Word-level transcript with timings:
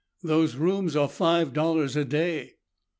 "Those 0.23 0.55
rooms 0.55 0.95
are 0.95 1.07
five 1.07 1.53
dollars 1.53 1.95
a 1.95 2.03
day." 2.03 2.55